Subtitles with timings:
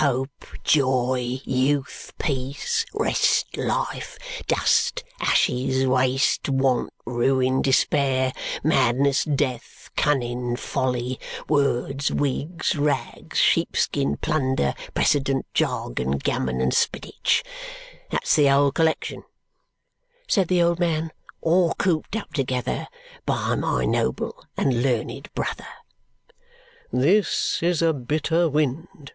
[0.00, 8.32] "Hope, Joy, Youth, Peace, Rest, Life, Dust, Ashes, Waste, Want, Ruin, Despair,
[8.64, 17.44] Madness, Death, Cunning, Folly, Words, Wigs, Rags, Sheepskin, Plunder, Precedent, Jargon, Gammon, and Spinach.
[18.10, 19.22] That's the whole collection,"
[20.26, 22.88] said the old man, "all cooped up together,
[23.24, 25.68] by my noble and learned brother."
[26.92, 29.12] "This is a bitter wind!"